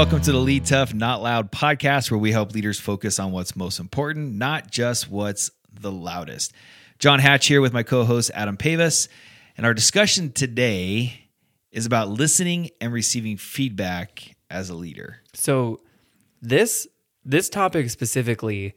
[0.00, 3.54] Welcome to the Lead Tough, Not Loud podcast, where we help leaders focus on what's
[3.54, 6.54] most important, not just what's the loudest.
[6.98, 9.08] John Hatch here with my co host, Adam Pavis.
[9.58, 11.28] And our discussion today
[11.70, 15.20] is about listening and receiving feedback as a leader.
[15.34, 15.80] So
[16.40, 16.88] this
[17.26, 18.76] this topic specifically,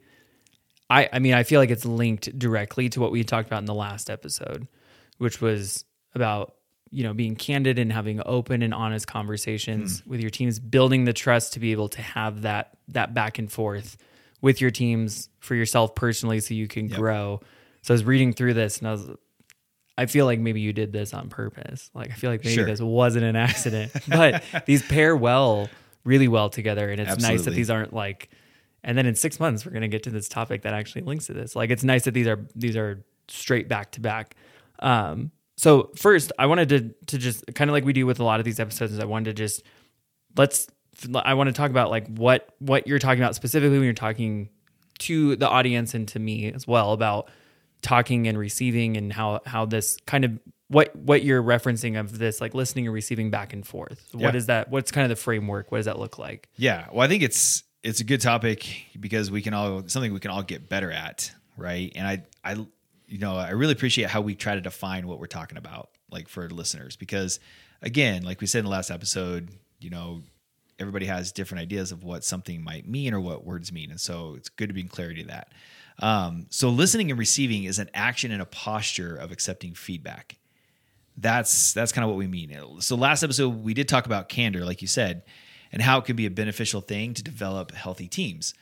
[0.90, 3.64] I I mean I feel like it's linked directly to what we talked about in
[3.64, 4.68] the last episode,
[5.16, 6.54] which was about
[6.94, 11.12] you know being candid and having open and honest conversations with your teams, building the
[11.12, 13.96] trust to be able to have that that back and forth
[14.40, 17.40] with your teams for yourself personally, so you can grow.
[17.82, 19.10] So I was reading through this and I was.
[19.96, 21.88] I feel like maybe you did this on purpose.
[21.94, 22.66] Like I feel like maybe Sure.
[22.66, 25.68] this wasn't an accident, but these pair well,
[26.04, 28.28] really well together, and it's nice that these aren't like.
[28.82, 31.26] And then in six months, we're going to get to this topic that actually links
[31.26, 31.54] to this.
[31.56, 34.34] Like it's nice that these are these are straight back to back.
[34.80, 38.24] Um, so first, I wanted to to just kind of like we do with a
[38.24, 38.98] lot of these episodes.
[38.98, 39.62] I wanted to just
[40.36, 40.68] let's.
[41.14, 44.48] I want to talk about like what what you're talking about specifically when you're talking
[45.00, 47.30] to the audience and to me as well about
[47.82, 50.38] talking and receiving and how how this kind of
[50.68, 54.08] what what you're referencing of this like listening and receiving back and forth.
[54.14, 54.26] Yeah.
[54.26, 54.70] What is that?
[54.70, 55.70] What's kind of the framework?
[55.70, 56.48] What does that look like?
[56.56, 56.86] Yeah.
[56.92, 58.66] Well, I think it's it's a good topic
[58.98, 61.92] because we can all something we can all get better at, right?
[61.94, 62.66] And I I
[63.14, 66.28] you know, I really appreciate how we try to define what we're talking about like
[66.28, 67.38] for listeners because
[67.80, 70.22] again, like we said in the last episode, you know,
[70.80, 73.92] everybody has different ideas of what something might mean or what words mean.
[73.92, 75.52] And so it's good to be in clarity of that.
[76.00, 80.38] Um, so listening and receiving is an action and a posture of accepting feedback
[81.16, 82.52] that's that's kind of what we mean.
[82.80, 85.22] So last episode we did talk about candor, like you said,
[85.70, 88.54] and how it can be a beneficial thing to develop healthy teams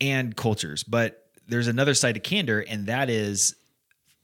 [0.00, 0.82] and cultures.
[0.82, 3.56] But there's another side to candor, and that is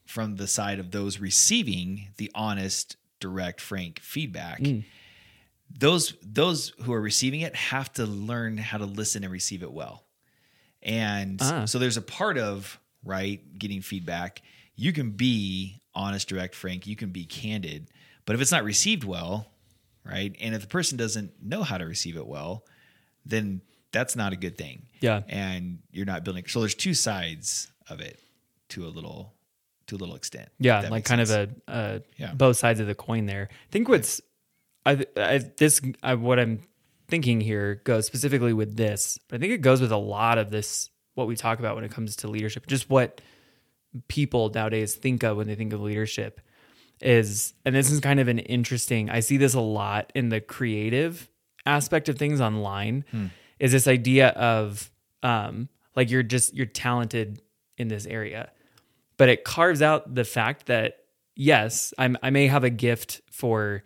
[0.07, 4.61] from the side of those receiving the honest, direct, frank feedback.
[5.79, 9.73] Those those who are receiving it have to learn how to listen and receive it
[9.73, 10.05] well.
[10.83, 11.65] And Ah.
[11.65, 14.43] so there's a part of right getting feedback.
[14.77, 16.87] You can be honest, direct, frank.
[16.87, 17.89] You can be candid,
[18.27, 19.51] but if it's not received well,
[20.05, 22.65] right, and if the person doesn't know how to receive it well,
[23.25, 23.61] then
[23.93, 24.87] that's not a good thing.
[25.01, 25.23] Yeah.
[25.29, 26.45] and you're not building.
[26.47, 28.19] So there's two sides of it
[28.71, 29.33] to a little
[29.87, 30.49] to a little extent.
[30.59, 31.31] Yeah, like kind sense.
[31.31, 32.35] of a, a Yeah.
[32.35, 33.49] both sides of the coin there.
[33.51, 34.21] I think what's
[34.85, 36.63] I, I this I, what I'm
[37.09, 40.51] thinking here goes specifically with this, but I think it goes with a lot of
[40.51, 42.67] this what we talk about when it comes to leadership.
[42.67, 43.21] Just what
[44.09, 46.41] people nowadays think of when they think of leadership
[47.01, 50.41] is and this is kind of an interesting I see this a lot in the
[50.41, 51.31] creative
[51.65, 53.27] aspect of things online hmm.
[53.59, 54.91] Is this idea of
[55.23, 57.41] um like you're just you're talented
[57.79, 58.51] in this area
[59.17, 60.99] but it carves out the fact that
[61.37, 63.85] yes, I'm, I may have a gift for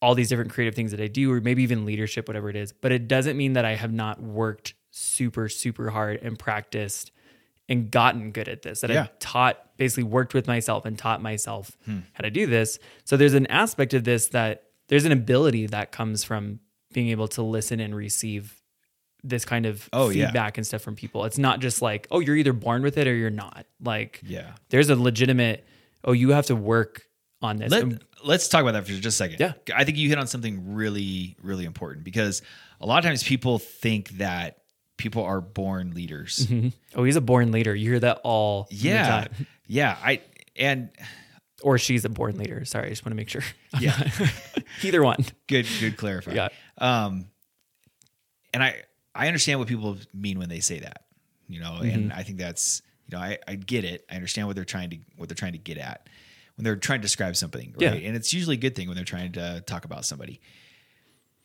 [0.00, 2.72] all these different creative things that I do, or maybe even leadership, whatever it is,
[2.72, 7.12] but it doesn't mean that I have not worked super, super hard and practiced
[7.68, 9.02] and gotten good at this, that Yeah.
[9.02, 12.80] I've taught, basically worked with myself and taught myself how to do this.
[13.04, 16.58] So there's an aspect of this that there's an ability that comes from
[16.92, 18.61] being able to listen and receive
[19.24, 20.26] this kind of Oh, yeah.
[20.26, 21.24] feedback and stuff from people.
[21.24, 23.66] It's not just like, oh, you're either born with it or you're not.
[23.80, 24.52] Like, Yeah.
[24.70, 25.64] there's a legitimate,
[26.04, 27.02] oh, you have to work
[27.40, 27.70] on this.
[27.70, 29.36] Let, And- let's talk about that for just a second.
[29.40, 29.52] Yeah.
[29.74, 32.42] I think you hit on something really, really important because
[32.80, 34.58] a lot of times people think that
[34.96, 36.46] people are born leaders.
[36.94, 37.74] oh, he's a born leader.
[37.74, 39.06] You hear that all the Yeah.
[39.08, 39.46] time.
[39.68, 39.96] Yeah.
[40.02, 40.20] I
[40.56, 40.90] and
[41.62, 42.64] Or she's a born leader.
[42.64, 43.42] Sorry, I just want to make sure.
[43.80, 44.10] yeah,
[44.82, 45.24] Either one.
[45.46, 46.32] good, good clarify.
[46.34, 46.48] Yeah.
[46.78, 47.26] Um
[48.52, 48.82] and I
[49.14, 51.04] I understand what people mean when they say that.
[51.48, 51.88] You know, Mm-hmm.
[51.90, 54.06] and I think that's you know, I, I get it.
[54.10, 56.08] I understand what they're trying to what they're trying to get at
[56.56, 57.90] when they're trying to describe something, Yeah.
[57.90, 58.02] right?
[58.04, 60.40] And it's usually a good thing when they're trying to talk about somebody.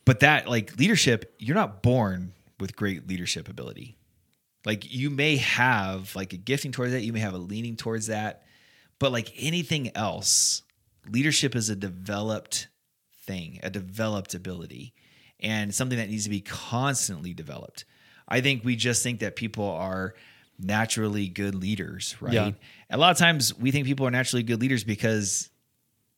[0.06, 3.98] But that like leadership, you're not born with great leadership ability.
[4.66, 8.08] Like you may have like a gifting towards that, you may have a leaning towards
[8.08, 8.44] that,
[9.00, 10.62] but like anything else,
[11.10, 12.68] leadership is a developed
[13.26, 14.94] thing, a developed ability,
[15.40, 17.86] and something that needs to be constantly developed.
[18.28, 20.14] I think we just think that people are
[20.60, 22.34] naturally good leaders, right?
[22.34, 22.52] Yeah.
[22.90, 25.50] A lot of times we think people are naturally good leaders because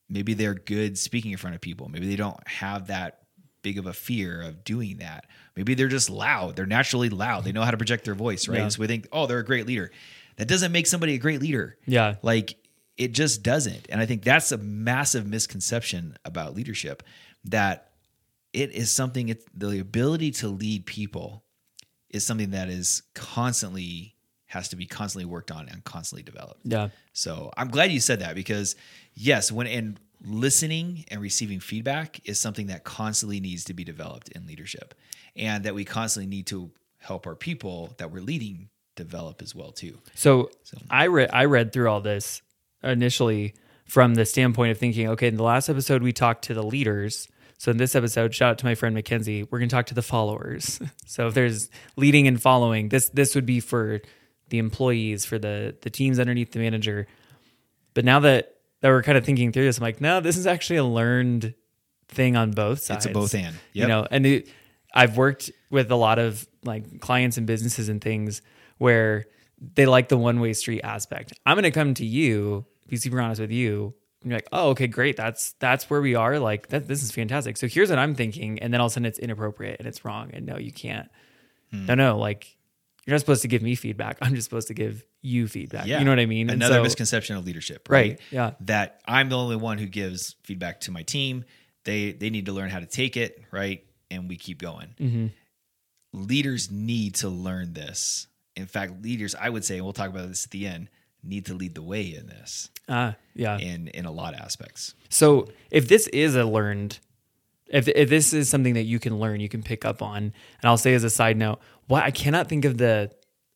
[0.09, 1.89] maybe they're good speaking in front of people.
[1.89, 3.19] Maybe they don't have that
[3.61, 5.25] big of a fear of doing that.
[5.55, 6.55] Maybe they're just loud.
[6.55, 7.43] They're naturally loud.
[7.43, 8.59] They know how to project their voice, right?
[8.59, 8.67] Yeah.
[8.69, 9.91] So we think, oh, they're a great leader.
[10.37, 11.77] That doesn't make somebody a great leader.
[11.85, 12.15] Yeah.
[12.21, 12.55] Like
[12.97, 13.87] it just doesn't.
[13.89, 17.03] And I think that's a massive misconception about leadership
[17.45, 17.88] that
[18.53, 21.43] it is something, it's, the ability to lead people
[22.09, 24.15] is something that is constantly,
[24.47, 26.61] has to be constantly worked on and constantly developed.
[26.63, 26.89] Yeah.
[27.13, 28.75] So I'm glad you said that because
[29.13, 34.29] yes, when and listening and receiving feedback is something that constantly needs to be developed
[34.29, 34.93] in leadership
[35.35, 39.71] and that we constantly need to help our people that we're leading develop as well
[39.71, 39.97] too
[40.63, 42.41] So, I read I read through all this
[42.83, 43.53] initially
[43.85, 47.27] from the standpoint of thinking, okay, in the last episode we talked to the leaders.
[47.59, 49.93] So in this episode, shout out to my friend Mackenzie, we're going to talk to
[49.93, 50.79] the followers.
[51.05, 53.99] so if there's leading and following, this this would be for
[54.47, 57.05] the employees, for the the teams underneath the manager.
[57.93, 60.47] But now that that we're kind of thinking through this, I'm like, no, this is
[60.47, 61.53] actually a learned
[62.07, 63.05] thing on both sides.
[63.05, 64.47] it's a both and You know, and it,
[64.93, 68.41] I've worked with a lot of like clients and businesses and things
[68.77, 69.25] where
[69.59, 71.33] they like the one way street aspect.
[71.45, 73.95] I'm going to come to you, be super honest with you.
[74.21, 75.15] And you're like, oh, okay, great.
[75.15, 76.39] That's that's where we are.
[76.39, 77.55] Like that, this is fantastic.
[77.57, 80.03] So here's what I'm thinking, and then all of a sudden it's inappropriate and it's
[80.03, 81.09] wrong, and no, you can't.
[81.71, 81.85] Hmm.
[81.85, 82.57] No, no, like
[83.05, 84.17] you're not supposed to give me feedback.
[84.21, 85.87] I'm just supposed to give you feedback.
[85.87, 85.99] Yeah.
[85.99, 86.49] You know what I mean?
[86.49, 88.11] Another so- misconception of leadership, right?
[88.11, 88.51] Right, yeah.
[88.61, 91.45] That I'm the only one who gives feedback to my team.
[91.85, 93.85] They they need to learn how to take it, right?
[94.11, 94.95] And we keep going.
[94.99, 95.27] Mm-hmm.
[96.11, 98.27] Leaders need to learn this.
[98.55, 100.89] In fact, leaders, I would say, and we'll talk about this at the end,
[101.23, 103.57] need to lead the way in this, Ah, yeah.
[103.57, 104.93] in in a lot of aspects.
[105.09, 106.99] So if this is a learned,
[107.67, 110.33] if if this is something that you can learn, you can pick up on, and
[110.63, 113.11] I'll say as a side note, why I cannot think of the,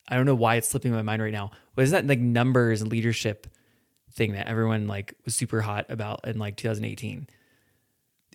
[0.07, 1.51] I don't know why it's slipping my mind right now.
[1.75, 3.47] What is that like numbers and leadership
[4.13, 7.27] thing that everyone like was super hot about in like 2018?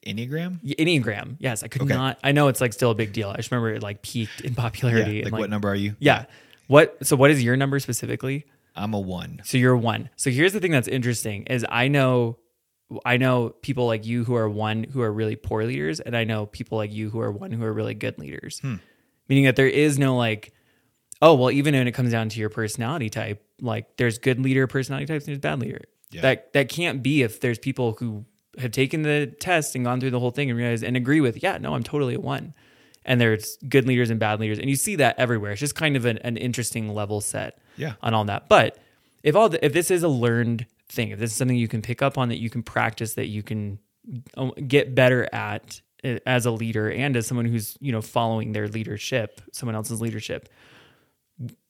[0.06, 0.60] Enneagram?
[0.78, 1.36] Enneagram.
[1.38, 1.94] Yes, I could Okay.
[1.94, 2.18] not.
[2.22, 3.30] I know it's like still a big deal.
[3.30, 5.16] I just remember it like peaked in popularity.
[5.16, 5.22] Yeah.
[5.24, 5.96] and, Like, what number are you?
[5.98, 6.24] Yeah.
[6.68, 6.96] What?
[7.06, 8.46] So what is your number specifically?
[8.78, 9.40] I'm a one.
[9.44, 10.10] So you're a one.
[10.16, 12.38] So here's the thing that's interesting is I know
[13.04, 16.24] I know people like you who are one who are really poor leaders, and I
[16.24, 18.60] know people like you who are one who are really good leaders.
[18.60, 18.76] Hmm.
[19.28, 20.52] Meaning that there is no like,
[21.20, 24.66] oh well, even when it comes down to your personality type, like there's good leader
[24.66, 25.82] personality types and there's bad leader.
[26.10, 26.22] Yeah.
[26.22, 28.24] That that can't be if there's people who
[28.58, 31.42] have taken the test and gone through the whole thing and realize and agree with,
[31.42, 32.54] yeah, no, I'm totally a one.
[33.04, 35.52] And there's good leaders and bad leaders, and you see that everywhere.
[35.52, 37.94] It's just kind of an, an interesting level set Yeah.
[38.02, 38.48] on all that.
[38.48, 38.78] But
[39.22, 41.82] if all the, if this is a learned thing, if this is something you can
[41.82, 43.78] pick up on that you can practice, that you can
[44.36, 48.52] um, get better at uh, as a leader and as someone who's you know following
[48.52, 50.48] their leadership, someone else's leadership,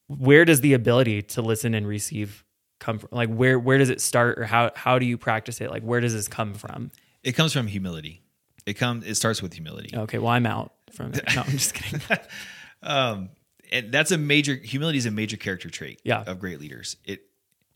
[0.07, 2.45] where does the ability to listen and receive
[2.79, 3.09] come from?
[3.13, 5.71] Like where where does it start, or how how do you practice it?
[5.71, 6.91] Like where does this come from?
[7.23, 8.23] It comes from humility.
[8.67, 9.07] It comes.
[9.07, 9.97] It starts with humility.
[9.97, 11.25] Okay, well I'm out from it.
[11.35, 12.01] No, I'm just kidding.
[12.83, 13.31] um,
[13.73, 16.23] and that's a major humility is a major character trait Yeah.
[16.27, 16.97] of great leaders.
[17.05, 17.23] It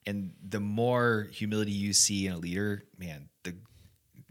[0.07, 3.55] and the more humility you see in a leader, man, the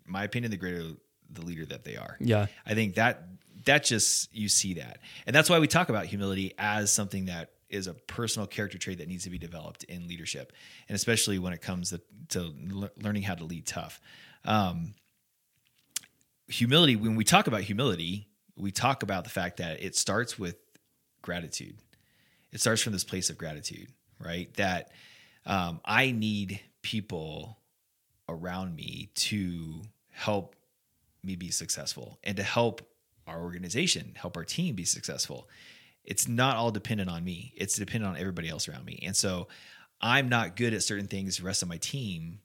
[0.05, 0.83] my opinion, the greater
[1.29, 2.17] the leader that they are.
[2.19, 2.47] Yeah.
[2.65, 3.23] I think that
[3.65, 7.51] that just you see that, and that's why we talk about humility as something that
[7.69, 10.51] is a personal character trait that needs to be developed in leadership,
[10.89, 14.01] and especially when it comes to, to le- learning how to lead tough.
[14.43, 14.93] Um,
[16.47, 18.27] humility when we talk about humility
[18.57, 20.57] we talk about the fact that it starts with
[21.21, 21.77] gratitude.
[22.51, 23.87] It starts from this place of gratitude
[24.23, 24.53] right?
[24.55, 24.91] That
[25.45, 27.57] um, i need people
[28.29, 30.55] around me to help
[31.23, 32.81] me be successful and to help
[33.27, 35.47] our organization help our team be successful.
[36.03, 37.53] It's not all dependent on me.
[37.55, 38.99] It's dependent on everybody else around me.
[39.05, 39.47] And so
[40.03, 42.39] i'm not good at certain things the rest of my team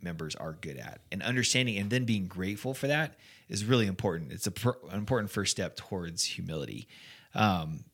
[0.00, 1.00] members are good at.
[1.10, 3.14] And understanding and then being grateful for that
[3.48, 4.32] is really important.
[4.32, 6.88] It's a per, an important first step towards humility.
[7.34, 7.84] Um,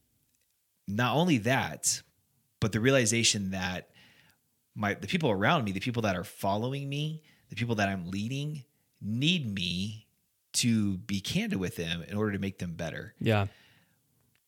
[0.96, 2.02] not only that
[2.60, 3.88] but the realization that
[4.74, 8.10] my the people around me the people that are following me the people that i'm
[8.10, 8.64] leading
[9.00, 10.06] need me
[10.52, 13.46] to be candid with them in order to make them better Yeah.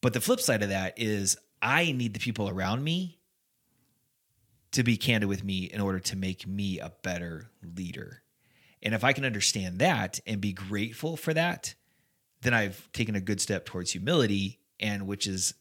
[0.01, 3.19] but the flip side of that is I need the people around me
[4.73, 8.23] to be candid with me in order to make me a better leader.
[8.83, 11.75] And if I can understand that and be grateful for that,
[12.43, 15.55] then I've taken a good step towards humility and which is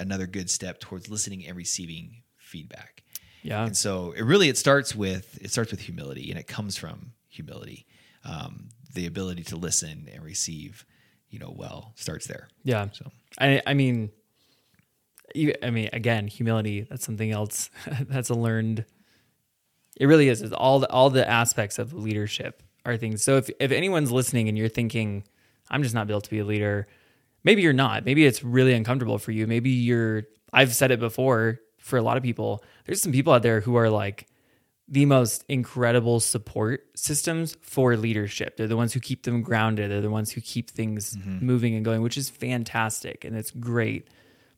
[0.00, 3.04] another good step towards listening and receiving feedback.
[3.42, 3.64] Yeah.
[3.64, 7.12] And so it really it starts with it starts with humility and it comes from
[7.28, 7.86] humility.
[8.24, 10.84] Um, the ability to listen and receive,
[11.30, 12.48] you know, well starts there.
[12.64, 12.88] Yeah.
[12.92, 14.10] So I I mean
[15.34, 17.70] you, I mean again, humility, that's something else
[18.02, 18.84] that's a learned
[19.96, 20.40] it really is.
[20.40, 23.22] It's all the, all the aspects of leadership are things.
[23.22, 25.24] So if if anyone's listening and you're thinking
[25.70, 26.88] I'm just not built to be a leader,
[27.44, 28.04] maybe you're not.
[28.04, 29.46] Maybe it's really uncomfortable for you.
[29.46, 32.64] Maybe you're I've said it before for a lot of people.
[32.84, 34.26] There's some people out there who are like
[34.88, 38.56] the most incredible support systems for leadership.
[38.56, 39.90] They're the ones who keep them grounded.
[39.90, 41.46] They're the ones who keep things mm-hmm.
[41.46, 44.08] moving and going, which is fantastic and it's great.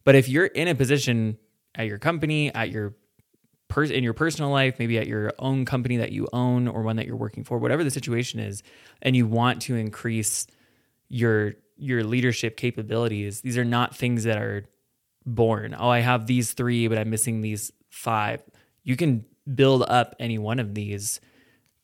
[0.04, 1.36] But if you're in a position
[1.74, 2.94] at your company, at your
[3.68, 6.96] per- in your personal life, maybe at your own company that you own or one
[6.96, 8.62] that you're working for, whatever the situation is,
[9.00, 10.46] and you want to increase
[11.08, 13.40] your your leadership capabilities.
[13.40, 14.64] These are not things that are
[15.26, 15.74] born.
[15.78, 18.42] Oh, I have these 3 but I'm missing these 5.
[18.84, 19.24] You can
[19.54, 21.20] build up any one of these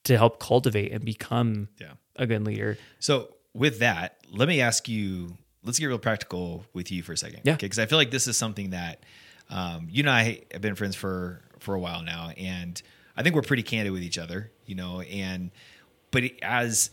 [0.04, 1.92] to help cultivate and become Yeah.
[2.16, 2.78] a good leader.
[3.00, 5.36] So with that, let me ask you.
[5.64, 7.40] Let's get real practical with you for a second.
[7.44, 7.54] Yeah.
[7.54, 7.66] Okay.
[7.66, 9.02] Because I feel like this is something that
[9.50, 12.80] um, you and I have been friends for for a while now, and
[13.16, 14.50] I think we're pretty candid with each other.
[14.66, 15.50] You know, and
[16.12, 16.90] but as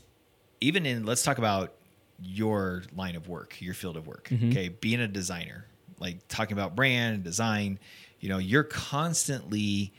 [0.61, 1.73] even in let's talk about
[2.21, 4.29] your line of work, your field of work.
[4.29, 4.49] Mm-hmm.
[4.49, 5.65] Okay, being a designer,
[5.99, 7.79] like talking about brand and design.
[8.19, 9.93] You know, you're constantly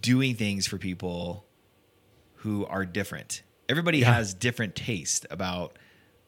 [0.00, 1.44] doing things for people
[2.36, 3.42] who are different.
[3.68, 4.14] Everybody Yeah.
[4.14, 5.78] has different taste about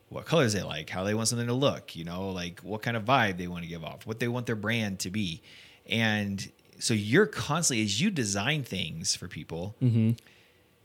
[0.09, 2.97] what colors they like, how they want something to look, you know, like what kind
[2.97, 5.43] of vibe they want to give off, what they want their brand to be.
[5.87, 10.13] And so you're constantly, as you design things for people, mm-hmm.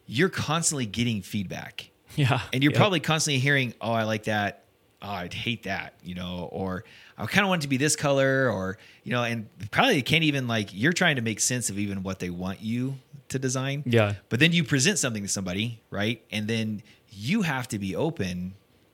[0.05, 1.91] you're constantly getting feedback.
[2.15, 2.41] Yeah.
[2.51, 2.79] And you're Yep.
[2.79, 4.63] probably constantly hearing, oh, I like that.
[5.01, 6.86] Oh, I'd hate that, you know, or
[7.17, 10.24] I kind of want it to be this color, or, you know, and probably can't
[10.24, 12.96] even like, you're trying to make sense of even what they want you
[13.29, 13.84] to design.
[13.86, 14.13] Yeah.
[14.29, 16.24] But then you present something to somebody, right?
[16.32, 18.53] And then you have to be open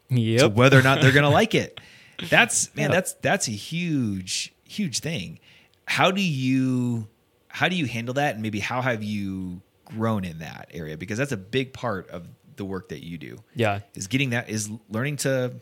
[0.09, 1.79] to whether or not they're going to like it.
[2.29, 2.91] That's man, Yep.
[2.91, 5.39] that's that's a huge huge thing.
[5.85, 7.07] How do you
[7.47, 11.17] how do you handle that and maybe how have you grown in that area because
[11.17, 12.27] that's a big part of
[12.59, 13.39] the work that you do.
[13.55, 13.79] Yeah.
[13.95, 15.53] Is getting that is learning to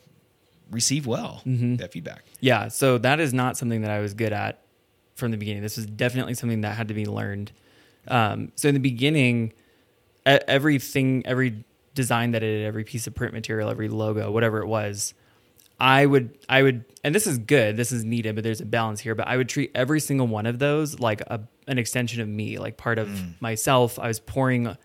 [0.69, 1.77] receive well Mm-hmm.
[1.77, 2.25] that feedback.
[2.41, 4.59] Yeah, so that is not something that I was good at
[5.15, 5.63] from the beginning.
[5.63, 7.53] This was definitely something that had to be learned.
[8.09, 9.53] Um, so in the beginning,
[10.25, 11.63] everything, every
[11.93, 15.13] design that I did, every piece of print material, every logo, whatever it was,
[15.79, 18.99] I would, I would, and this is good, this is needed, but there's a balance
[18.99, 19.13] here.
[19.15, 22.57] But I would treat every single one of those like a, an extension of me,
[22.57, 23.09] like part of
[23.41, 23.99] myself.
[23.99, 24.75] I was pouring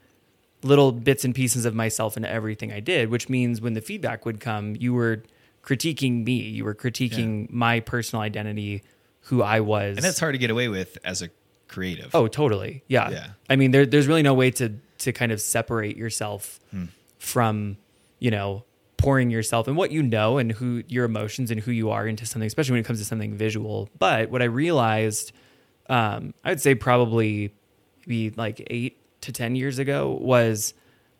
[0.62, 4.24] little bits and pieces of myself into everything I did, which means when the feedback
[4.24, 5.22] would come, you were
[5.62, 6.34] critiquing me.
[6.40, 8.82] You were critiquing my personal identity,
[9.22, 9.96] who I was.
[9.96, 11.28] And that's hard to get away with as a
[11.68, 12.14] creative.
[12.14, 12.82] Oh, totally.
[12.88, 13.10] Yeah.
[13.10, 13.26] Yeah.
[13.48, 16.84] I mean, there, there's really no way to to kind of separate yourself Hmm.
[17.18, 17.76] from,
[18.20, 18.64] you know,
[18.98, 22.24] pouring yourself and what you know and who your emotions and who you are into
[22.24, 23.88] something, especially when it comes to something visual.
[23.98, 25.32] But what I realized,
[25.88, 27.52] um, I would say probably
[28.06, 30.74] maybe like eight to ten years ago was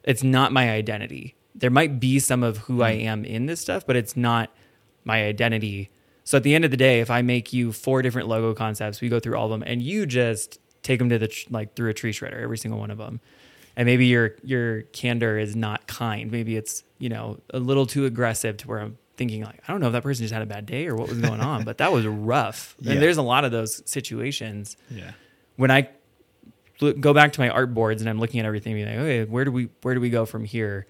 [0.05, 1.35] it's not my identity.
[1.55, 3.05] There might be some of who I mm.
[3.05, 4.51] am in this stuff, but it's not
[5.05, 5.91] my identity.
[6.25, 9.01] So at the end of the day, if I make you four different logo concepts,
[9.01, 11.75] we go through all of them, and you just take them to the tr- like
[11.75, 13.21] through a tree shredder, every single one of them,
[13.77, 16.31] and maybe your your candor is not kind.
[16.31, 19.81] Maybe it's you know a little too aggressive to where I'm thinking like I don't
[19.81, 21.79] know if that person just had a bad day or what was going on, but
[21.79, 22.77] that was rough.
[22.79, 22.93] Yeah.
[22.93, 25.13] And there's a lot of those situations yeah.
[25.57, 25.89] when I
[26.79, 29.45] go back to my art boards and I'm looking at everything, being like, okay, where
[29.45, 30.87] do we where do we go from here?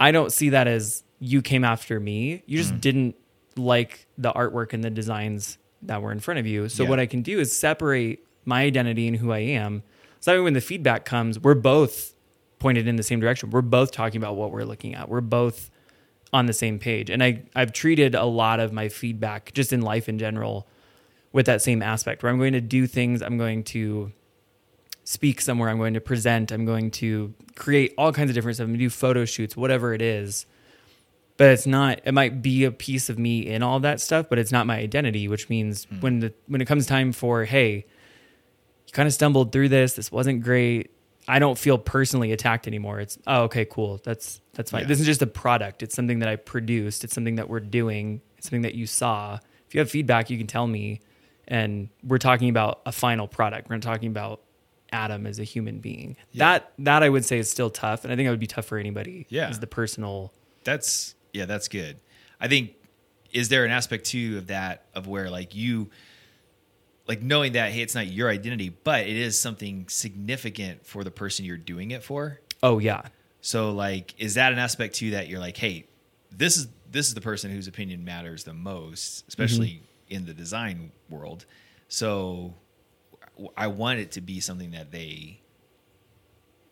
[0.00, 2.42] I don't see that as you came after me.
[2.46, 2.62] You Mm.
[2.62, 3.16] just didn't
[3.56, 6.68] like the artwork and the designs that were in front of you.
[6.68, 6.88] So Yeah.
[6.88, 9.82] what I can do is separate my identity and who I am.
[10.20, 12.14] So that way when the feedback comes, we're both
[12.58, 13.50] pointed in the same direction.
[13.50, 15.08] We're both talking about what we're looking at.
[15.08, 15.70] We're both
[16.32, 17.10] on the same page.
[17.10, 20.66] And I, I've treated a lot of my feedback just in life in general
[21.32, 24.12] with that same aspect where I'm going to do things, I'm going to
[25.04, 28.64] speak somewhere, I'm going to present, I'm going to create all kinds of different stuff,
[28.64, 30.46] I'm going to do photo shoots, whatever it is.
[31.36, 34.38] But it's not it might be a piece of me in all that stuff, but
[34.38, 36.00] it's not my identity, which means hmm.
[36.00, 40.12] when the when it comes time for, hey, you kind of stumbled through this, this
[40.12, 40.92] wasn't great.
[41.26, 43.00] I don't feel personally attacked anymore.
[43.00, 44.00] It's oh okay, cool.
[44.04, 44.82] That's that's fine.
[44.82, 44.88] Yeah.
[44.88, 45.82] This is just a product.
[45.82, 47.02] It's something that I produced.
[47.02, 48.20] It's something that we're doing.
[48.38, 49.40] It's something that you saw.
[49.66, 51.00] If you have feedback, you can tell me.
[51.48, 53.68] And we're talking about a final product.
[53.68, 54.40] We're not talking about
[54.94, 56.16] Adam as a human being.
[56.32, 56.44] Yeah.
[56.44, 58.66] That that I would say is still tough, and I think that would be tough
[58.66, 59.26] for anybody.
[59.28, 59.50] Yeah.
[59.50, 60.32] is the personal.
[60.62, 61.96] That's yeah, that's good.
[62.40, 62.74] I think
[63.32, 65.90] is there an aspect too of that of where like you
[67.06, 71.10] like knowing that hey, it's not your identity, but it is something significant for the
[71.10, 72.40] person you're doing it for.
[72.62, 73.02] Oh yeah,
[73.40, 75.86] So like is that an aspect too that you're like, hey,
[76.30, 80.14] this is this is the person whose opinion matters the most, especially Mm-hmm.
[80.16, 81.44] in the design world.
[81.88, 82.54] So
[83.56, 85.40] I want it to be something that they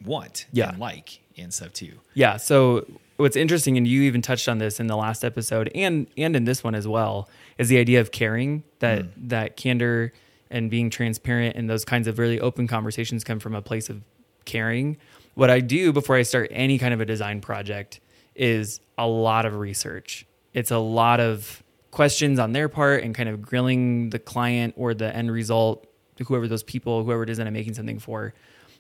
[0.05, 0.71] want Yeah.
[0.71, 1.95] and like and stuff too.
[2.15, 2.37] Yeah.
[2.37, 6.37] So what's interesting, and you even touched on this in the last episode, and and
[6.37, 7.29] in this one as well,
[7.59, 9.29] is the idea of caring that mm.
[9.29, 10.13] that candor
[10.51, 14.03] and being transparent and those kinds of really open conversations come from a place of
[14.45, 14.99] caring.
[15.35, 18.01] What I do before I start any kind of a design project
[18.35, 20.27] is a lot of research.
[20.53, 24.93] It's a lot of questions on their part and kind of grilling the client or
[24.93, 25.87] the end result
[26.19, 28.35] whoever those people, whoever it is that I'm making something for,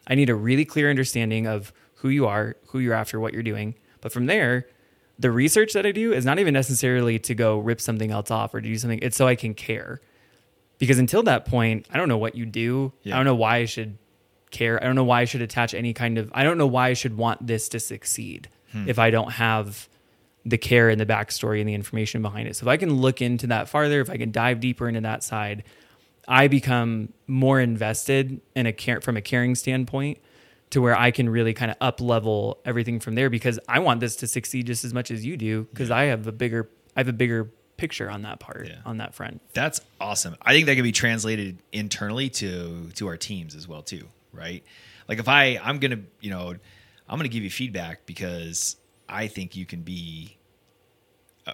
[0.06, 3.42] I need a really clear understanding of who you are, who you're after, what you're
[3.42, 3.74] doing.
[4.00, 4.66] But from there,
[5.18, 8.54] the research that I do is not even necessarily to go rip something else off
[8.54, 8.98] or to do something.
[9.02, 10.00] It's so I can care.
[10.78, 12.92] Because until that point, I don't know what you do.
[13.02, 13.14] Yeah.
[13.14, 13.98] I don't know why I should
[14.50, 14.82] care.
[14.82, 16.30] I don't know why I should attach any kind of.
[16.34, 18.88] I don't know why I should want this to succeed hmm.
[18.88, 19.88] if I don't have
[20.44, 22.56] the care and the backstory and the information behind it.
[22.56, 25.22] So if I can look into that farther, if I can dive deeper into that
[25.22, 25.62] side,
[26.28, 30.18] I become more invested in a care from a caring standpoint
[30.70, 34.00] to where I can really kind of up level everything from there because I want
[34.00, 37.00] this to succeed just as much as you do because I have a bigger I
[37.00, 38.76] have a bigger picture on that part Yeah.
[38.86, 39.40] on that front.
[39.54, 40.36] That's awesome.
[40.42, 44.62] I think that can be translated internally to to our teams as well too, right?
[45.08, 46.54] Like if I I'm going to, you know,
[47.08, 48.76] I'm going to give you feedback because
[49.08, 50.38] I think you can be
[51.46, 51.52] uh,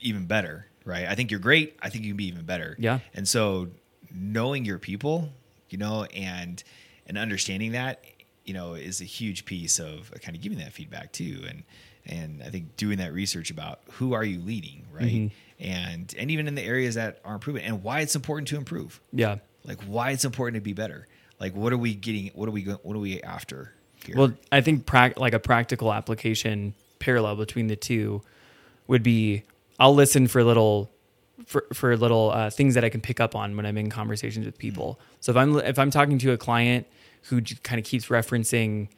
[0.00, 1.06] even better, right?
[1.06, 1.76] I think you're great.
[1.82, 2.76] I think you can be even better.
[2.78, 3.00] Yeah.
[3.12, 3.68] And so
[4.14, 5.30] knowing your people,
[5.68, 6.62] you know, and
[7.06, 8.04] and understanding that,
[8.44, 11.44] you know, is a huge piece of kind of giving that feedback too.
[11.48, 11.62] And
[12.06, 15.04] and I think doing that research about who are you leading, right?
[15.04, 15.68] Mm-hmm.
[15.68, 19.00] And and even in the areas that aren't proven and why it's important to improve.
[19.12, 19.38] Yeah.
[19.64, 21.06] Like why it's important to be better.
[21.40, 23.72] Like what are we getting what are we what are we after
[24.04, 24.16] here?
[24.16, 28.22] Well, I think prac- like a practical application parallel between the two
[28.86, 29.42] would be
[29.78, 30.90] I'll listen for a little
[31.44, 34.46] for, for little uh, things that I can pick up on when I'm in conversations
[34.46, 34.98] with people.
[35.20, 36.86] So if I'm if I'm talking to a client
[37.22, 38.88] who kind of keeps referencing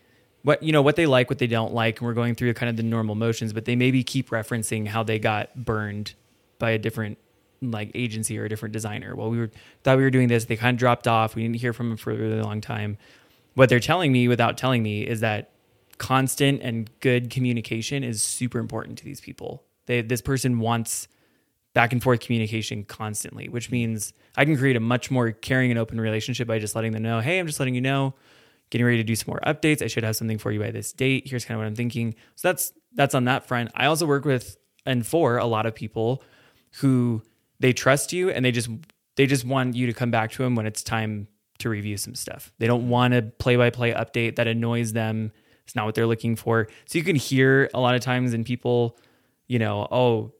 [0.42, 2.70] what you know what they like, what they don't like, and we're going through kind
[2.70, 6.14] of the normal motions, but they maybe keep referencing how they got burned
[6.58, 7.18] by a different
[7.60, 9.16] like agency or a different designer.
[9.16, 9.50] Well, we were
[9.82, 11.34] thought we were doing this, they kind of dropped off.
[11.34, 12.98] We didn't hear from them for a really long time.
[13.54, 15.50] What they're telling me without telling me is that
[15.98, 19.64] constant and good communication is super important to these people.
[19.86, 21.08] They this person wants
[21.78, 25.78] back and forth communication constantly, which means I can create a much more caring and
[25.78, 28.16] open relationship by just letting them know, hey, I'm just letting you know,
[28.70, 29.80] getting ready to do some more updates.
[29.80, 31.28] I should have something for you by this date.
[31.28, 32.16] Here's kind of what I'm thinking.
[32.34, 33.70] So that's that's on that front.
[33.76, 36.20] I also work with and for a lot of people
[36.80, 37.22] who
[37.60, 38.68] they trust you and they just
[39.14, 42.16] they just want you to come back to them when it's time to review some
[42.16, 42.52] stuff.
[42.58, 45.30] They don't want a play-by-play update that annoys them.
[45.62, 46.66] It's not what they're looking for.
[46.86, 48.98] So you can hear a lot of times in people,
[49.46, 50.32] you know, oh,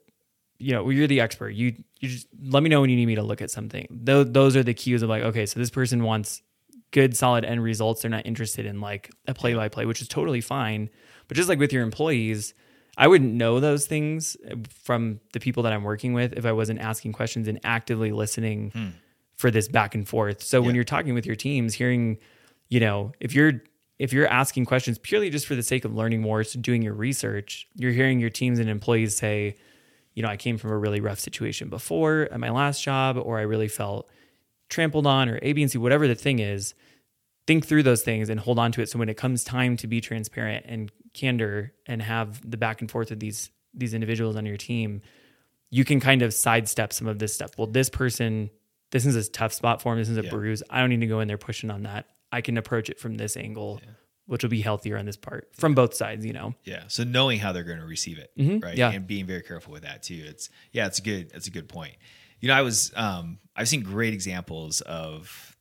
[0.59, 1.51] you know, well, you're the expert.
[1.51, 3.87] You you just let me know when you need me to look at something.
[3.91, 6.43] Those those are the cues of like, okay, so this person wants
[6.91, 8.03] good, solid end results.
[8.03, 10.91] They're not interested in like a play by play, which is totally fine.
[11.29, 12.55] But just like with your employees,
[12.97, 14.37] I wouldn't know those things
[14.69, 18.71] from the people that I'm working with if I wasn't asking questions and actively listening
[18.71, 18.89] hmm.
[19.37, 20.43] for this back and forth.
[20.43, 22.19] So when you're talking with your teams, hearing,
[22.69, 23.63] you know, if you're
[23.99, 26.95] if you're asking questions purely just for the sake of learning more, so doing your
[26.95, 29.57] research, you're hearing your teams and employees say,
[30.19, 33.39] you know, I came from a really rough situation before at my last job, or
[33.39, 34.11] I really felt
[34.69, 36.75] trampled on, or A, B, and C, whatever the thing is.
[37.47, 38.89] Think through those things and hold on to it.
[38.89, 42.91] So when it comes time to be transparent and candor and have the back and
[42.91, 45.03] forth with these these individuals on your team,
[45.71, 47.53] you can kind of sidestep some of this stuff.
[47.57, 48.51] Well, this person,
[48.91, 50.01] this is a tough spot for him.
[50.01, 50.31] This is a Yeah.
[50.31, 50.65] bruise.
[50.69, 52.07] I don't need to go in there pushing on that.
[52.33, 53.81] I can approach it from this angle,
[54.29, 56.25] which will be healthier on this part from both sides.
[56.25, 56.55] You know.
[56.65, 56.85] Yeah.
[56.87, 58.63] So knowing how they're going to receive it, Mhm.
[58.63, 58.77] right?
[58.77, 58.93] Yeah.
[58.93, 60.23] And being very careful with that too.
[60.27, 61.95] It's yeah, it's a good it's a good point.
[62.41, 65.57] You know, I was um I've seen great examples of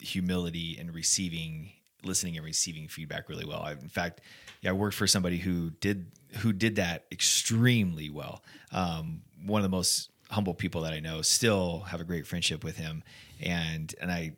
[0.00, 1.72] humility and receiving
[2.04, 3.60] listening and receiving feedback really well.
[3.62, 4.20] I, in fact,
[4.62, 6.06] yeah, I worked for somebody who did
[6.38, 8.42] who did that extremely well.
[8.72, 11.22] Um, one of the most humble people that I know.
[11.22, 13.02] Still have a great friendship with him,
[13.40, 14.32] and and I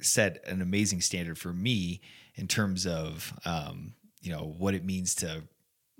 [0.00, 2.00] set an amazing standard for me
[2.36, 5.44] in terms of um, you know what it means to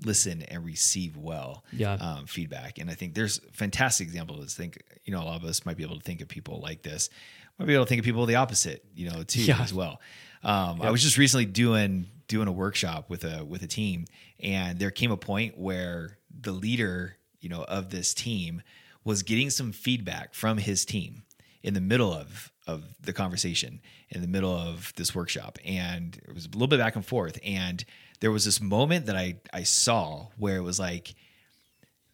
[0.04, 1.92] listen and receive well Yeah.
[1.94, 2.78] um, feedback.
[2.78, 4.54] And I think there's fantastic examples.
[4.54, 6.82] Think you know a lot of us might be able to think of people like
[6.82, 7.10] this.
[7.58, 9.62] Might be able to think of people the opposite, you know, too Yeah.
[9.62, 10.00] as well.
[10.42, 14.06] Um, I was just recently doing doing a workshop with a with a team,
[14.40, 18.62] and there came a point where the leader, you know, of this team
[19.04, 21.22] was getting some feedback from his team
[21.62, 26.34] in the middle of of the conversation in the middle of this workshop and it
[26.34, 27.84] was a little bit back and forth and
[28.20, 31.14] there was this moment that I I saw where it was like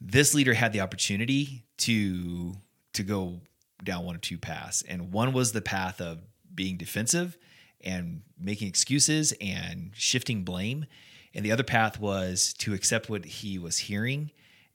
[0.01, 2.55] this leader had the opportunity to
[2.95, 3.41] to go
[3.85, 6.21] down one of two paths and one was the path of
[6.55, 7.39] being defensive
[7.83, 10.87] and making excuses and shifting blame
[11.33, 14.31] and the other path was to accept what he was hearing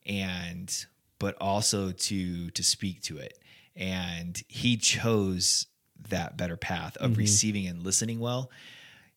[0.06, 0.86] and
[1.20, 3.38] but also to to speak to it
[3.76, 5.68] and he chose
[6.10, 8.52] that better path of receiving and listening well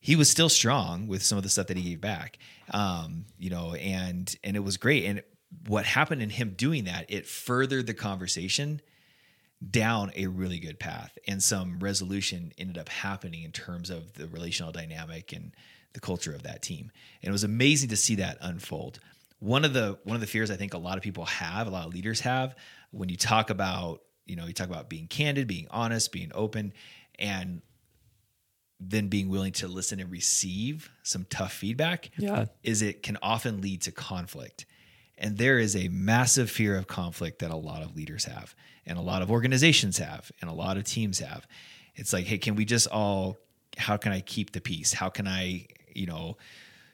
[0.01, 2.39] he was still strong with some of the stuff that he gave back
[2.71, 5.23] um you know and and it was great and
[5.67, 8.81] what happened in him doing that it furthered the conversation
[9.71, 14.29] down a really good path and some resolution ended up happening in terms of the
[14.29, 15.53] relational dynamic and
[15.95, 16.91] the culture of that team.
[17.23, 19.01] And it was amazing to see that unfold.
[19.41, 21.71] One of the one of the fears I think a lot of people have, a
[21.71, 22.55] lot of leaders have,
[22.91, 26.73] when you talk about, you know, you talk about being candid, being honest, being open,
[27.19, 27.63] and
[28.81, 32.45] then being willing to listen and receive some tough feedback, Yeah.
[32.63, 34.67] is it can often lead to conflict.
[35.17, 38.55] And there is a massive fear of conflict that a lot of leaders have,
[38.87, 41.47] and a lot of organizations have, and a lot of teams have.
[41.97, 43.37] It's like, hey, can we just all,
[43.77, 44.93] how can I keep the peace?
[44.93, 46.37] How can I, you know,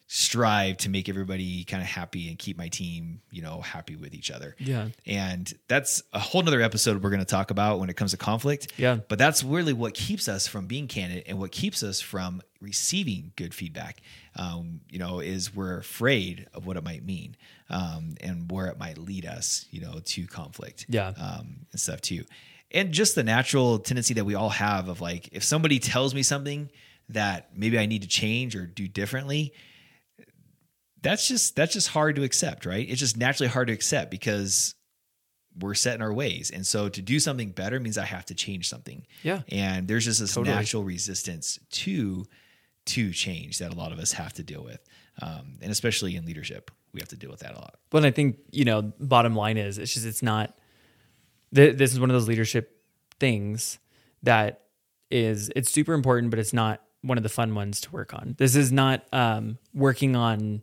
[0.06, 4.14] strive to make everybody kind of happy and keep my team, you know, happy with
[4.14, 4.54] each other?
[4.58, 4.88] Yeah.
[5.06, 8.16] And that's a whole nother episode we're going to talk about when it comes to
[8.16, 8.72] conflict.
[8.76, 8.98] Yeah.
[9.08, 13.32] But that's really what keeps us from being candid and what keeps us from receiving
[13.36, 14.02] good feedback.
[14.36, 17.36] Um, you know, is we're afraid of what it might mean
[17.70, 20.86] um, and where it might lead us, you know, to conflict.
[20.88, 21.12] Yeah.
[21.16, 22.24] Um, and stuff too.
[22.70, 26.22] And just the natural tendency that we all have of like, if somebody tells me
[26.22, 26.70] something
[27.08, 29.52] that maybe I need to change or do differently,
[31.04, 32.88] that's just that's just hard to accept, right?
[32.88, 34.74] It's just naturally hard to accept because
[35.56, 36.50] we're set in our ways.
[36.50, 39.06] And so to do something better means I have to change something.
[39.22, 39.42] Yeah.
[39.50, 40.56] And there's just this Totally.
[40.56, 42.26] natural resistance to
[42.86, 44.80] to change that a lot of us have to deal with.
[45.22, 47.76] Um, and especially in leadership, we have to deal with that a lot.
[47.90, 50.58] But I think you know, bottom line is it's just it's not.
[51.54, 52.80] Th- this is one of those leadership
[53.20, 53.78] things
[54.24, 54.62] that
[55.10, 58.34] is it's super important, but it's not one of the fun ones to work on.
[58.38, 60.62] This is not um, working on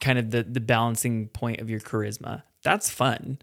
[0.00, 2.42] kind of the the balancing point of your charisma.
[2.62, 3.38] That's fun.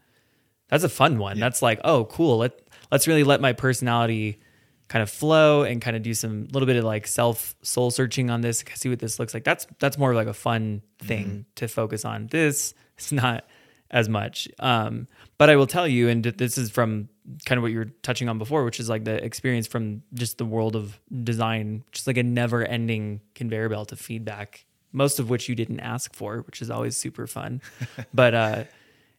[0.70, 1.40] That's a fun one.
[1.40, 2.38] That's like, oh, cool.
[2.38, 2.60] Let
[2.92, 4.40] let's really let my personality
[4.88, 8.30] kind of flow and kind of do some little bit of like self soul searching
[8.30, 9.44] on this, see what this looks like.
[9.44, 12.28] That's that's more like a fun thing to focus on.
[12.28, 13.46] This is not
[13.90, 14.48] as much.
[14.60, 17.10] Um, but I will tell you, and this is from
[17.46, 20.38] kind of what you were touching on before, which is like the experience from just
[20.38, 25.30] the world of design, just like a never ending conveyor belt of feedback, most of
[25.30, 27.62] which you didn't ask for, which is always super fun.
[28.14, 28.64] but uh,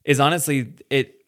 [0.04, 1.24] is honestly it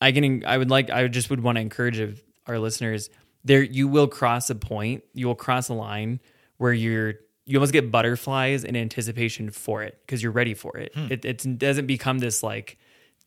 [0.00, 3.10] I can I would like I just would want to encourage of our listeners
[3.44, 6.20] there you will cross a point, you will cross a line
[6.56, 7.14] where you're
[7.46, 10.92] you almost get butterflies in anticipation for it because you're ready for it.
[11.10, 12.78] It it doesn't become this like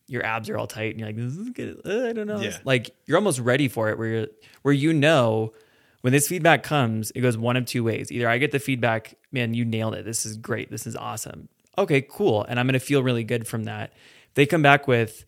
[0.08, 1.80] your abs are all tight and you're like this is good.
[1.84, 2.40] Uh, I don't know.
[2.40, 2.56] Yeah.
[2.64, 4.26] Like you're almost ready for it where you're
[4.62, 5.52] where you know
[6.00, 8.10] when this feedback comes, it goes one of two ways.
[8.10, 10.04] Either I get the feedback, man, you nailed it.
[10.04, 10.70] This is great.
[10.70, 11.48] This is awesome.
[11.76, 12.44] Okay, cool.
[12.48, 13.92] And I'm going to feel really good from that.
[14.28, 15.24] If they come back with,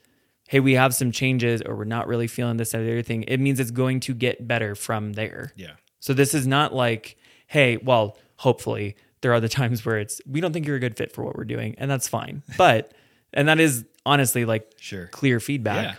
[0.48, 3.22] hey, we have some changes or we're not really feeling this or the other thing,
[3.24, 5.52] it means it's going to get better from there.
[5.56, 5.72] Yeah.
[6.00, 10.40] So this is not like, hey, well, hopefully there are the times where it's, we
[10.40, 12.42] don't think you're a good fit for what we're doing, and that's fine.
[12.56, 12.92] But,
[13.32, 15.06] and that is honestly like Sure.
[15.08, 15.94] clear feedback Yeah.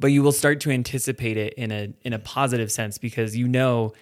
[0.00, 3.46] but you will start to anticipate it in a in a positive sense because you
[3.46, 3.92] know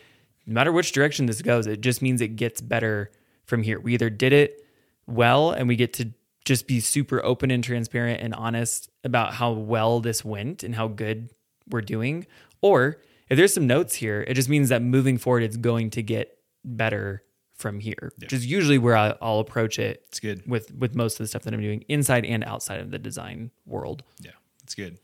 [0.49, 3.11] no matter which direction this goes it just means it gets better
[3.45, 4.65] from here we either did it
[5.07, 6.11] well and we get to
[6.45, 10.89] just be super open and transparent and honest about how well this went and how
[10.89, 11.29] good
[11.71, 12.27] we're doing
[12.63, 12.97] or
[13.29, 16.39] if there's some notes here it just means that moving forward it's going to get
[16.65, 17.23] better
[17.55, 20.43] from here which is usually where I- i'll approach it It's good.
[20.47, 23.51] with with most of the stuff that i'm doing inside and outside of the design
[23.67, 24.31] world Yeah,
[24.63, 24.99] that's good.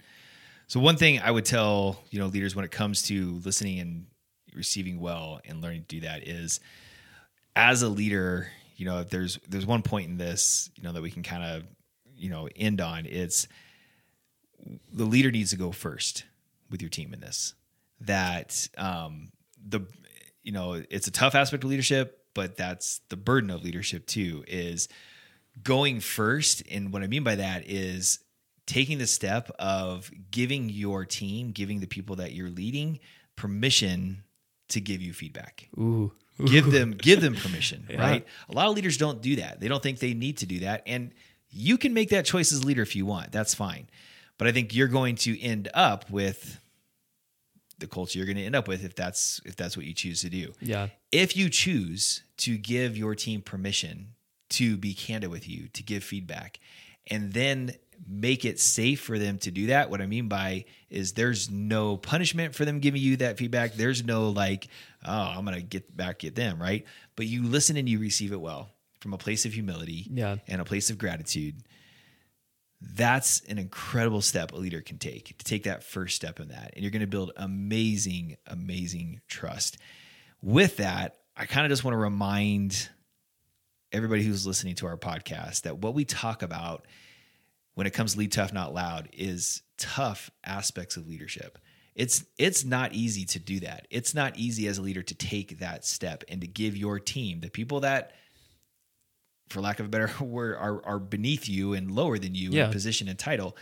[0.66, 4.06] So one thing I would tell you know leaders when it comes to listening and
[4.54, 6.60] receiving well and learning to do that is,
[7.56, 11.02] as a leader, you know, if there's there's one point in this, you know, that
[11.02, 11.64] we can kind of
[12.16, 13.06] you know end on.
[13.06, 13.46] It's
[14.92, 16.24] the leader needs to go first
[16.70, 17.54] with your team in this.
[18.00, 19.32] That um,
[19.64, 19.80] the
[20.42, 24.44] you know it's a tough aspect of leadership, but that's the burden of leadership too.
[24.46, 24.88] Is
[25.62, 28.18] going first and what i mean by that is
[28.66, 32.98] taking the step of giving your team giving the people that you're leading
[33.36, 34.23] permission
[34.68, 35.68] to give you feedback.
[35.78, 36.12] Ooh.
[36.44, 38.26] Give them give them permission right?
[38.48, 39.60] A lot of leaders don't do that.
[39.60, 40.82] They don't think they need to do that.
[40.86, 41.12] And
[41.50, 43.32] you can make that choice as a leader if you want.
[43.32, 43.88] That's fine.
[44.36, 46.58] But i think you're going to end up with
[47.78, 50.20] the culture you're going to end up with if that's if that's what you choose
[50.22, 50.52] to do.
[50.60, 50.88] Yeah.
[51.12, 54.14] If you choose to give your team permission
[54.50, 56.58] to be candid with you, to give feedback,
[57.08, 57.74] and then
[58.06, 61.96] make it safe for them to do that, what I mean by is there's no
[61.96, 63.74] punishment for them giving you that feedback.
[63.74, 64.68] There's no like,
[65.04, 66.84] oh, I'm going to get back at them, right?
[67.16, 70.36] But you listen and you receive it well from a place of humility Yeah.
[70.48, 71.56] and a place of gratitude.
[72.80, 76.72] That's an incredible step a leader can take to take that first step in that.
[76.74, 79.78] And you're going to build amazing, amazing trust.
[80.42, 82.90] With that, I kind of just want to remind
[83.90, 86.84] everybody who's listening to our podcast that what we talk about
[87.74, 91.58] when it comes to lead tough, not loud is tough aspects of leadership.
[91.94, 93.86] it's it's not easy to do that.
[93.90, 97.40] It's not easy as a leader to take that step and to give your team,
[97.40, 98.12] the people that
[99.48, 102.66] for lack of a better word are are beneath you and lower than you Yeah.
[102.66, 103.56] in position and title.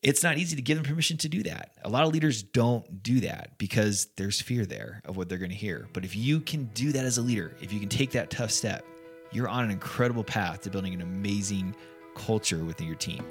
[0.00, 1.72] It's not easy to give them permission to do that.
[1.82, 5.50] A lot of leaders don't do that because there's fear there of what they're going
[5.50, 5.88] to hear.
[5.92, 8.52] But if you can do that as a leader, if you can take that tough
[8.52, 8.84] step,
[9.32, 11.74] you're on an incredible path to building an amazing
[12.18, 13.24] culture within your team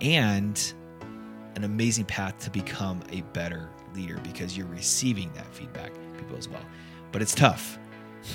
[0.00, 0.74] and
[1.56, 6.48] an amazing path to become a better leader because you're receiving that feedback people as
[6.48, 6.64] well.
[7.12, 7.78] But it's tough.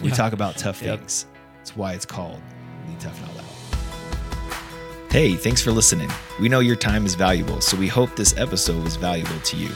[0.02, 0.16] We Yeah.
[0.16, 1.00] talk about tough Yep.
[1.00, 1.26] things.
[1.58, 2.42] That's why it's called
[2.88, 3.46] Lead Tough Not Loud.
[5.10, 6.12] Hey, thanks for listening.
[6.40, 9.70] We know your time is valuable, so we hope this episode was valuable to you.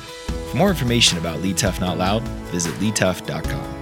[0.52, 3.81] For more information about Lead Tough Not Loud, visit leadtough.com.